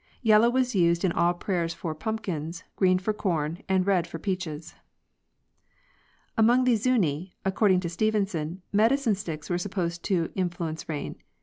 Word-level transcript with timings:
Yellow 0.23 0.49
was 0.49 0.73
used 0.73 1.05
in 1.05 1.11
all 1.11 1.35
prayers 1.35 1.75
for 1.75 1.93
pumpkins, 1.93 2.63
green 2.75 2.97
for 2.97 3.13
corn, 3.13 3.59
and 3.69 3.85
red 3.85 4.07
for 4.07 4.17
peaches. 4.17 4.73
Among 6.35 6.63
the 6.63 6.75
Zuni, 6.75 7.35
according 7.45 7.81
to 7.81 7.89
Stevenson, 7.89 8.63
medicine 8.73 9.13
sticks 9.13 9.47
were 9.47 9.59
supposed 9.59 10.01
to 10.05 10.31
influence 10.33 10.89
rain. 10.89 11.17